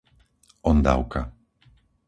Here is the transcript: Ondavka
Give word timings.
Ondavka 0.71 1.21